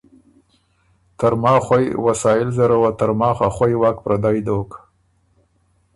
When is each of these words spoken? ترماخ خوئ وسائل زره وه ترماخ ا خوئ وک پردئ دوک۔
ترماخ 1.19 1.59
خوئ 1.67 1.85
وسائل 2.05 2.47
زره 2.57 2.75
وه 2.81 2.91
ترماخ 2.99 3.37
ا 3.47 3.49
خوئ 3.55 3.73
وک 3.81 3.97
پردئ 4.03 4.39
دوک۔ 4.45 4.71